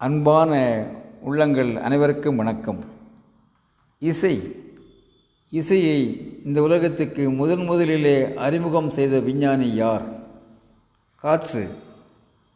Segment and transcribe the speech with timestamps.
[0.00, 0.52] அன்பான
[1.20, 2.78] உள்ளங்கள் அனைவருக்கும் வணக்கம்.
[3.98, 4.56] இசை
[5.50, 5.98] இசையை
[6.44, 10.02] இந்த உலகத்துக்கு முதன் முதலிலே அறிமுகம் செய்த விஞ்ஞானி யார்?
[11.16, 11.68] காற்று.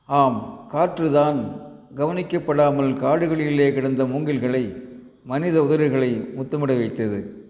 [0.06, 1.60] ஆம் காற்றுதான்
[1.96, 4.82] கவனிக்கப்படாமல் காடுகளிலே கிடந்த மூங்கில்களை
[5.24, 7.48] மனித உதறுகளை முத்தமிட வைத்தது.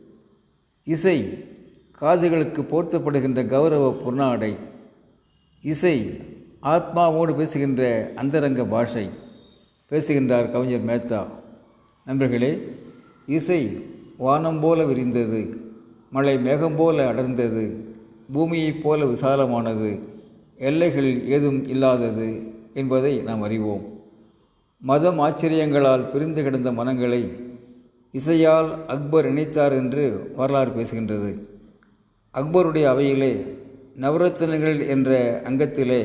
[0.84, 1.44] இசை
[2.00, 4.56] காதுகளுக்கு போர்த்தப்படுகின்ற கௌரவ பொன்னாடை
[5.62, 6.20] இசை
[6.62, 9.10] ஆத்மாவோடு பேசுகின்ற அந்தரங்க பாஷை.
[9.88, 11.26] பேசுகின்றார் கவிஞர் மேத்தா.
[12.04, 12.58] நண்பர்களே
[13.26, 13.82] இசை
[14.18, 15.40] வானம் போல விரிந்தது
[16.10, 17.64] மழை மேகம் போல அடர்ந்தது
[18.32, 19.90] பூமியைப் போல விசாலமானது
[20.58, 22.28] எல்லைகள் ஏதும் இல்லாதது
[22.74, 23.82] என்பதை நாம் அறிவோம்.
[24.78, 27.22] மதம் ஆச்சரியங்களால் பிரிந்து கிடந்த மனங்களை
[28.12, 31.30] இசையால் அக்பர் இணைத்தார் என்று வரலாறு பேசுகின்றது.
[32.34, 33.32] அக்பருடைய அவையிலே
[34.00, 36.02] நவரத்தினங்கள் என்ற அங்கத்திலே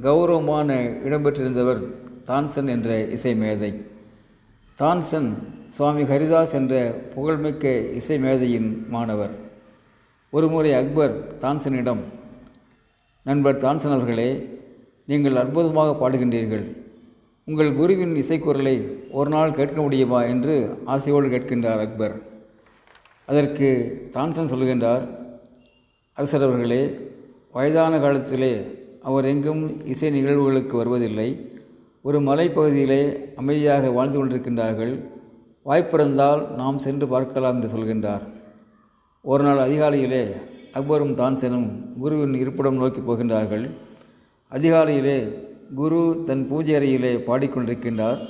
[0.00, 1.82] கௌரவமான இடம்பெற்றிருந்தவர்
[2.30, 3.72] தான்சன் என்ற இசை மேதை
[4.78, 5.30] தான்சன்
[5.66, 6.74] சுவாமி ஹரிதாஸ் என்ற
[7.14, 9.34] புகழ்மிக்க இசை மேதையின் மாணவர்
[10.30, 12.02] ஒருமுறை அக்பர் தான்சனிடம்
[13.22, 14.58] நண்பர் தான்சன் அவர்களே
[15.06, 16.64] நீங்கள் அற்புதமாக பாடுகின்றீர்கள்.
[17.44, 18.74] உங்கள் குருவின் இசைக்குரலை
[19.10, 20.22] ஒரு நாள் கேட்க முடியுமா?
[20.24, 22.14] என்று ஆசையோடு கேட்கின்றார் அக்பர்.
[23.26, 23.68] அதற்கு
[24.12, 25.04] தான்சன் சொல்கின்றார்
[26.12, 26.82] அரசர் அவர்களே
[27.52, 28.52] வயதான காலத்திலே
[29.02, 31.28] அவர் எங்கும் இசை நிகழ்வுகளுக்கு வருவதில்லை.
[32.02, 33.00] ஒரு மலைப்பகுதியிலே
[33.36, 34.92] அமைதியாக வாழ்ந்து கொண்டிருக்கின்றார்கள்.
[35.66, 38.22] வாய்ப்பிருந்தால் நாம் சென்று பார்க்கலாம் என்று சொல்கின்றார்.
[39.22, 40.22] ஒரு நாள் அதிகாலையிலே
[40.78, 41.66] அக்பரும் தான்சனும்
[42.02, 43.64] குருவின் இருப்பிடம் நோக்கி போகின்றார்கள்.
[44.52, 45.18] அதிகாலையிலே
[45.74, 48.20] குரு தன் பூஜை அறையிலே பாடிக்கொண்டிருக்கின்றார்.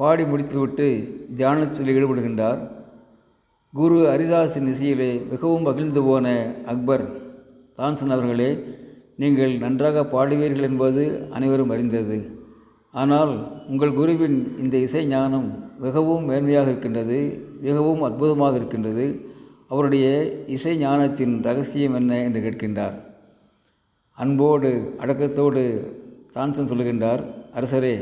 [0.00, 0.88] பாடி முடித்துவிட்டு
[1.34, 2.60] தியானத்தில் ஈடுபடுகின்றார்.
[3.74, 6.26] குரு ஹரிதாஸின் இசையிலே மிகவும் மகிழ்ந்து போன
[6.66, 7.06] அக்பர்
[7.78, 8.50] தான்சன் அவர்களே
[9.16, 12.18] நீங்கள் நன்றாக பாடுவீர்கள் என்பது அனைவரும் அறிந்தது.
[12.94, 13.32] ஆனால்
[13.68, 15.48] உங்கள் குருவின் இந்த இசை ஞானம்
[15.80, 17.18] மிகவும் மேன்மையாக இருக்கின்றது
[17.60, 19.04] மிகவும் அற்புதமாக இருக்கின்றது.
[19.68, 20.06] அவருடைய
[20.46, 22.96] இசை ஞானத்தின் ரகசியம் என்ன என்று கேட்கின்றார்.
[24.18, 24.70] அன்போடு
[25.02, 25.62] அடக்கத்தோடு
[26.34, 27.22] தான்சன் சொல்லுகின்றார்
[27.58, 27.94] அரசரே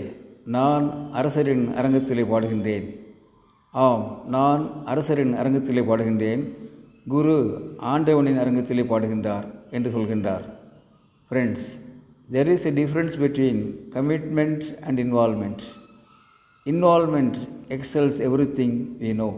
[0.57, 2.87] நான் அரசரின் அரங்கத்திலே பாடுகின்றேன்.
[3.75, 6.43] ஆம் நான் அரசரின் அரங்கத்திலே பாடுகின்றேன்.
[7.09, 7.37] குரு
[7.93, 10.45] ஆண்டவனின் அரங்கத்திலே பாடுகின்றார் என்று சொல்கின்றார்.
[11.31, 11.69] Friends
[12.33, 13.61] there is a difference between
[13.95, 15.63] commitment and involvement
[16.67, 17.39] involvement
[17.77, 18.19] excels
[18.59, 19.29] everything we know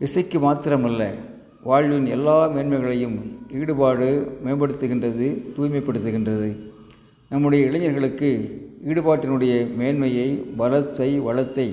[0.00, 1.04] இசைக்கு மாத்திரமல்ல
[1.62, 3.16] வாழ்வின் எல்லா மேன்மைகளையும்
[3.60, 4.08] ஈடுபாடு
[4.44, 6.48] மேம்படுத்துகின்றது தூய்மைப்படுத்துகின்றது.
[7.30, 8.30] நம்முடைய இளைஞர்களுக்கு
[8.90, 10.28] ஈடுபாட்டினுடைய மேன்மையை
[10.58, 11.68] பலத்தை வளத்தை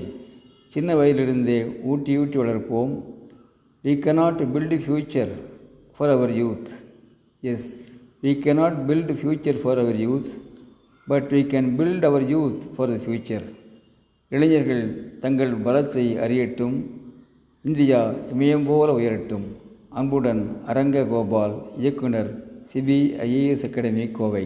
[0.68, 2.92] சின்ன வயதிலிருந்தே ஊட்டி ஊட்டி வளர்ப்போம்.
[3.84, 5.32] We cannot build future
[5.96, 6.70] for our youth
[7.52, 7.68] as
[8.24, 10.28] we cannot build future for our youth
[11.06, 13.42] but we can build our youth for the future
[14.28, 14.84] இளைஞர்கள்
[15.18, 16.76] தங்கள் பலத்தை அறியட்டும்
[17.62, 19.44] இந்தியா இமயம் போல உயரட்டும்.
[19.88, 22.30] அன்புடன் அரங்க கோபால் இயக்குனர்
[22.72, 24.44] சிபிஐஏஎஸ் அகாடமி கோவை.